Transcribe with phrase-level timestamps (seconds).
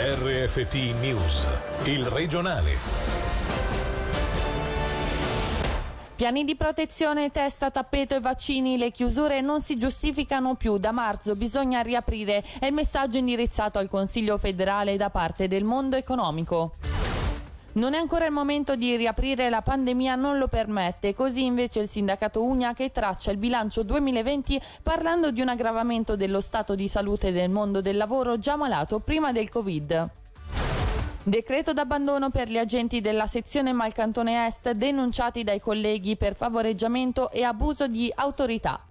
[0.00, 1.48] RFT News,
[1.86, 2.76] il regionale.
[6.14, 10.78] Piani di protezione, testa, tappeto e vaccini, le chiusure non si giustificano più.
[10.78, 12.44] Da marzo bisogna riaprire.
[12.60, 16.74] È il messaggio indirizzato al Consiglio federale da parte del mondo economico.
[17.78, 21.88] Non è ancora il momento di riaprire, la pandemia non lo permette, così invece il
[21.88, 27.30] sindacato Unia che traccia il bilancio 2020 parlando di un aggravamento dello stato di salute
[27.30, 30.10] del mondo del lavoro già malato prima del Covid.
[31.22, 37.44] Decreto d'abbandono per gli agenti della sezione Malcantone Est denunciati dai colleghi per favoreggiamento e
[37.44, 38.87] abuso di autorità.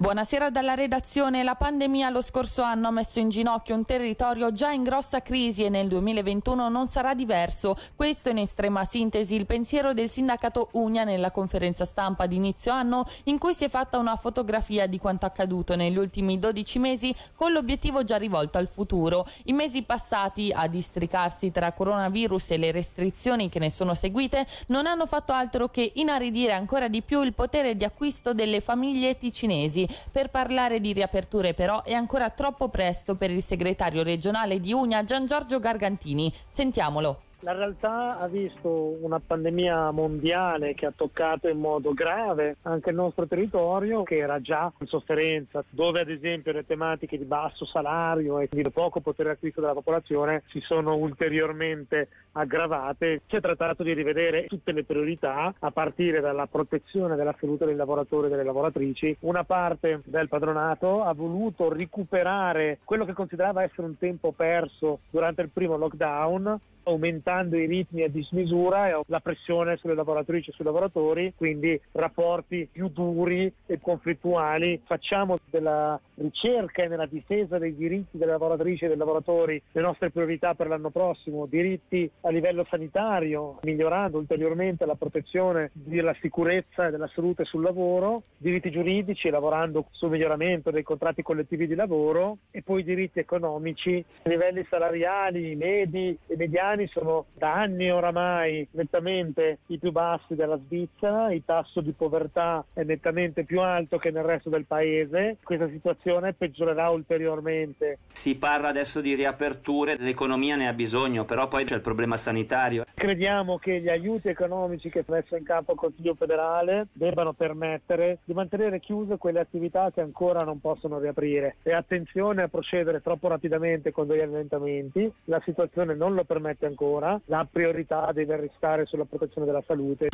[0.00, 1.42] Buonasera dalla redazione.
[1.42, 5.62] La pandemia lo scorso anno ha messo in ginocchio un territorio già in grossa crisi
[5.62, 7.76] e nel 2021 non sarà diverso.
[7.94, 13.04] Questo in estrema sintesi il pensiero del sindacato Unia nella conferenza stampa di inizio anno
[13.24, 17.52] in cui si è fatta una fotografia di quanto accaduto negli ultimi 12 mesi con
[17.52, 19.26] l'obiettivo già rivolto al futuro.
[19.44, 24.86] I mesi passati a districarsi tra coronavirus e le restrizioni che ne sono seguite non
[24.86, 29.88] hanno fatto altro che inaridire ancora di più il potere di acquisto delle famiglie ticinesi.
[30.10, 35.04] Per parlare di riaperture però è ancora troppo presto per il segretario regionale di Unia
[35.04, 36.32] Gian Giorgio Gargantini.
[36.48, 37.22] Sentiamolo.
[37.42, 38.68] La realtà ha visto
[39.00, 44.42] una pandemia mondiale che ha toccato in modo grave anche il nostro territorio che era
[44.42, 49.30] già in sofferenza, dove ad esempio le tematiche di basso salario e di poco potere
[49.30, 53.22] d'acquisto della popolazione si sono ulteriormente aggravate.
[53.26, 57.74] Si è trattato di rivedere tutte le priorità a partire dalla protezione della salute dei
[57.74, 59.16] lavoratori e delle lavoratrici.
[59.20, 65.40] Una parte del padronato ha voluto recuperare quello che considerava essere un tempo perso durante
[65.40, 70.64] il primo lockdown aumentando i ritmi a dismisura e la pressione sulle lavoratrici e sui
[70.64, 74.80] lavoratori, quindi rapporti più duri e conflittuali.
[74.84, 80.10] Facciamo della ricerca e nella difesa dei diritti delle lavoratrici e dei lavoratori le nostre
[80.10, 86.90] priorità per l'anno prossimo, diritti a livello sanitario, migliorando ulteriormente la protezione della sicurezza e
[86.90, 92.62] della salute sul lavoro, diritti giuridici, lavorando sul miglioramento dei contratti collettivi di lavoro e
[92.62, 99.90] poi diritti economici, livelli salariali medi e mediani sono da anni oramai nettamente i più
[99.92, 104.66] bassi della Svizzera, il tasso di povertà è nettamente più alto che nel resto del
[104.66, 107.98] paese, questa situazione peggiorerà ulteriormente.
[108.12, 112.84] Si parla adesso di riaperture, l'economia ne ha bisogno, però poi c'è il problema sanitario.
[112.94, 118.18] Crediamo che gli aiuti economici che ha messo in campo il Consiglio federale debbano permettere
[118.24, 123.28] di mantenere chiuse quelle attività che ancora non possono riaprire e attenzione a procedere troppo
[123.28, 129.04] rapidamente con degli allentamenti, la situazione non lo permette ancora, la priorità deve restare sulla
[129.04, 130.08] protezione della salute.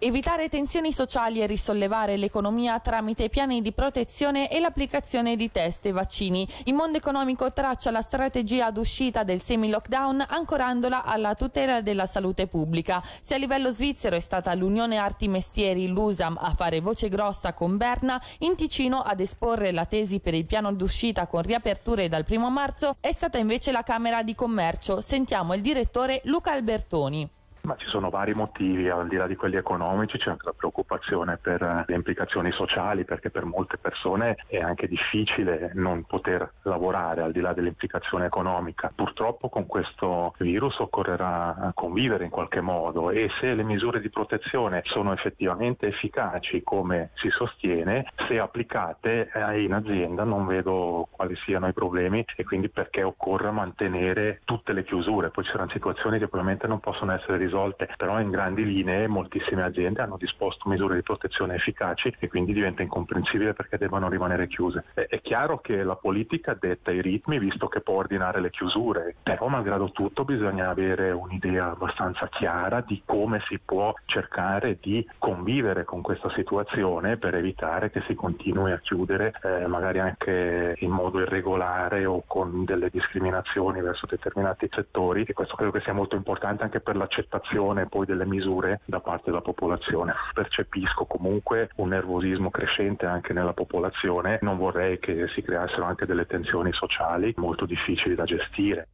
[0.00, 5.90] Evitare tensioni sociali e risollevare l'economia tramite piani di protezione e l'applicazione di test e
[5.90, 6.46] vaccini.
[6.66, 13.02] Il mondo economico traccia la strategia d'uscita del semi-lockdown ancorandola alla tutela della salute pubblica.
[13.20, 17.76] Se a livello svizzero è stata l'Unione Arti Mestieri, l'USAM, a fare voce grossa con
[17.76, 22.50] Berna, in Ticino ad esporre la tesi per il piano d'uscita con riaperture dal primo
[22.50, 25.00] marzo è stata invece la Camera di Commercio.
[25.00, 27.28] Sentiamo il direttore Luca Albertoni.
[27.68, 31.36] Ma ci sono vari motivi, al di là di quelli economici c'è anche la preoccupazione
[31.36, 37.20] per eh, le implicazioni sociali perché per molte persone è anche difficile non poter lavorare
[37.20, 38.90] al di là dell'implicazione economica.
[38.94, 44.80] Purtroppo con questo virus occorrerà convivere in qualche modo e se le misure di protezione
[44.84, 51.68] sono effettivamente efficaci come si sostiene, se applicate eh, in azienda non vedo quali siano
[51.68, 55.28] i problemi e quindi perché occorra mantenere tutte le chiusure.
[55.28, 59.08] Poi ci saranno situazioni che probabilmente non possono essere risolte risolte, però in grandi linee
[59.08, 64.46] moltissime aziende hanno disposto misure di protezione efficaci e quindi diventa incomprensibile perché devono rimanere
[64.46, 64.84] chiuse.
[64.94, 69.48] È chiaro che la politica detta i ritmi visto che può ordinare le chiusure, però
[69.48, 76.02] malgrado tutto bisogna avere un'idea abbastanza chiara di come si può cercare di convivere con
[76.02, 82.04] questa situazione per evitare che si continui a chiudere eh, magari anche in modo irregolare
[82.04, 86.80] o con delle discriminazioni verso determinati settori e questo credo che sia molto importante anche
[86.80, 90.14] per l'accettazione accettazione poi delle misure da parte della popolazione.
[90.34, 96.26] Percepisco comunque un nervosismo crescente anche nella popolazione, non vorrei che si creassero anche delle
[96.26, 98.88] tensioni sociali molto difficili da gestire.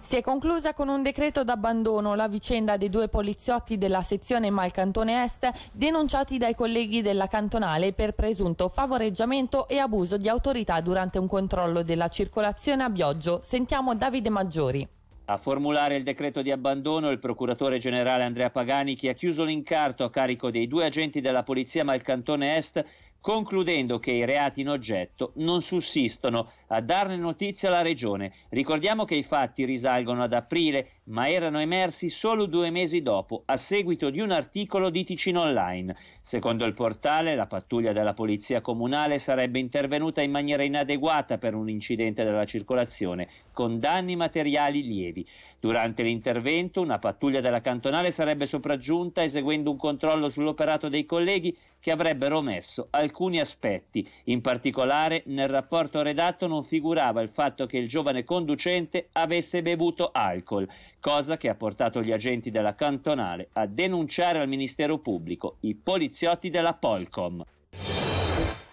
[0.00, 5.22] Si è conclusa con un decreto d'abbandono la vicenda dei due poliziotti della sezione Malcantone
[5.22, 11.28] Est denunciati dai colleghi della cantonale per presunto favoreggiamento e abuso di autorità durante un
[11.28, 13.38] controllo della circolazione a Bioggio.
[13.42, 14.88] Sentiamo Davide Maggiori.
[15.30, 20.02] A formulare il decreto di abbandono il procuratore generale Andrea Pagani che ha chiuso l'incarto
[20.02, 22.84] a carico dei due agenti della polizia Malcantone Est
[23.20, 26.50] concludendo che i reati in oggetto non sussistono.
[26.72, 28.32] A darne notizia la Regione.
[28.50, 33.56] Ricordiamo che i fatti risalgono ad aprile, ma erano emersi solo due mesi dopo, a
[33.56, 35.96] seguito di un articolo di Ticino Online.
[36.20, 41.68] Secondo il portale, la pattuglia della Polizia Comunale sarebbe intervenuta in maniera inadeguata per un
[41.68, 45.26] incidente della circolazione, con danni materiali lievi.
[45.58, 51.90] Durante l'intervento, una pattuglia della cantonale sarebbe sopraggiunta eseguendo un controllo sull'operato dei colleghi che
[51.90, 54.08] avrebbero omesso alcuni aspetti.
[54.24, 60.10] In particolare, nel rapporto redatto non figurava il fatto che il giovane conducente avesse bevuto
[60.12, 60.68] alcol,
[61.00, 66.50] cosa che ha portato gli agenti della cantonale a denunciare al Ministero Pubblico i poliziotti
[66.50, 67.44] della Polcom.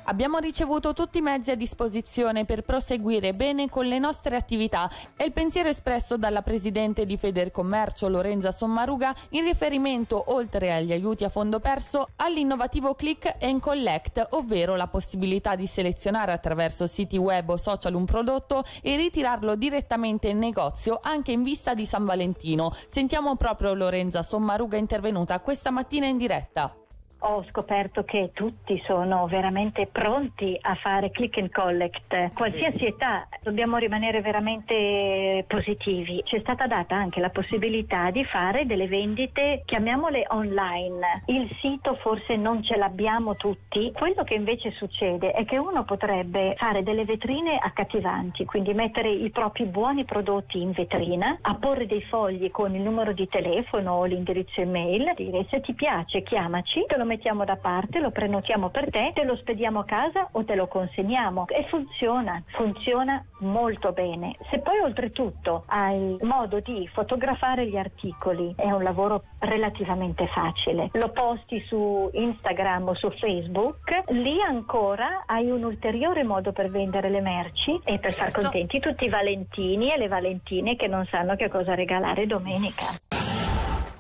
[0.10, 5.24] Abbiamo ricevuto tutti i mezzi a disposizione per proseguire bene con le nostre attività è
[5.24, 11.30] il pensiero espresso dalla presidente di Federcommercio Lorenza Sommaruga in riferimento, oltre agli aiuti a
[11.30, 17.58] fondo perso, all'innovativo click and collect, ovvero la possibilità di selezionare attraverso siti web o
[17.58, 22.74] social un prodotto e ritirarlo direttamente in negozio anche in vista di San Valentino.
[22.88, 26.74] Sentiamo proprio Lorenza Sommaruga intervenuta questa mattina in diretta
[27.20, 33.78] ho scoperto che tutti sono veramente pronti a fare click and collect, qualsiasi età, dobbiamo
[33.78, 36.22] rimanere veramente positivi.
[36.24, 41.24] Ci è stata data anche la possibilità di fare delle vendite, chiamiamole online.
[41.28, 46.54] Il sito forse non ce l'abbiamo tutti, quello che invece succede è che uno potrebbe
[46.58, 52.52] fare delle vetrine accattivanti, quindi mettere i propri buoni prodotti in vetrina, apporre dei fogli
[52.52, 57.06] con il numero di telefono o l'indirizzo email, dire se ti piace chiamaci, te lo
[57.08, 60.68] mettiamo da parte, lo prenotiamo per te, te lo spediamo a casa o te lo
[60.68, 64.36] consegniamo e funziona, funziona molto bene.
[64.52, 70.90] Se poi oltretutto hai modo di fotografare gli articoli, è un lavoro relativamente facile.
[70.94, 77.10] Lo posti su Instagram o su Facebook, lì ancora hai un ulteriore modo per vendere
[77.10, 78.32] le merci e per certo.
[78.32, 83.07] far contenti tutti i valentini e le valentine che non sanno che cosa regalare domenica.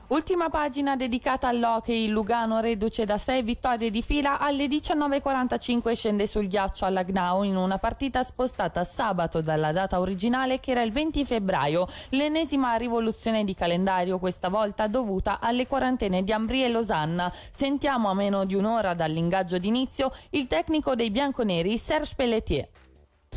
[0.09, 6.48] Ultima pagina dedicata all'hockey, Lugano reduce da 6 vittorie di fila, alle 19.45 scende sul
[6.48, 11.25] ghiaccio alla Gnau in una partita spostata sabato dalla data originale che era il 20
[11.25, 17.30] febbraio, l'ennesima rivoluzione di calendario questa volta dovuta alle quarantene di Ambri e Losanna.
[17.51, 22.69] Sentiamo a meno di un'ora dall'ingaggio d'inizio il tecnico dei bianconeri Serge Pelletier.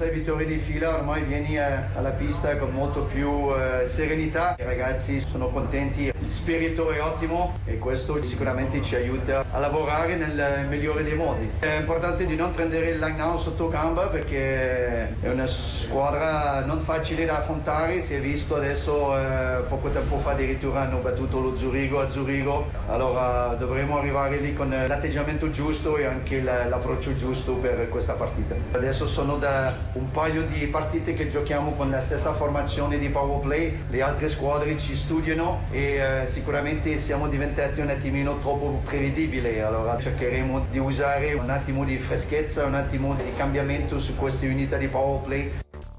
[0.01, 1.63] Sei vittorie di fila, ormai vieni eh,
[1.95, 4.57] alla pista con molto più eh, serenità.
[4.59, 10.17] I ragazzi sono contenti, il spirito è ottimo e questo sicuramente ci aiuta a lavorare
[10.17, 11.51] nel migliore dei modi.
[11.59, 17.27] È importante di non prendere il Langnau sotto gamba perché è una squadra non facile
[17.27, 18.01] da affrontare.
[18.01, 22.71] Si è visto adesso, eh, poco tempo fa addirittura hanno battuto lo Zurigo a Zurigo.
[22.89, 28.55] Allora dovremo arrivare lì con l'atteggiamento giusto e anche l'approccio giusto per questa partita.
[28.73, 33.41] Adesso sono da un paio di partite che giochiamo con la stessa formazione di power
[33.41, 39.61] play, le altre squadre ci studiano e eh, sicuramente siamo diventati un attimino troppo prevedibili,
[39.61, 44.77] allora cercheremo di usare un attimo di freschezza, un attimo di cambiamento su queste unità
[44.77, 45.53] di power play.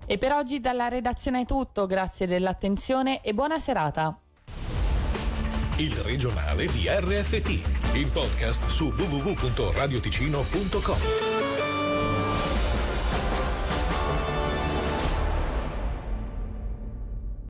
[0.05, 4.17] E per oggi dalla redazione è tutto, grazie dell'attenzione e buona serata.
[5.77, 11.30] Il regionale di RFT, il podcast su www.radioticino.com.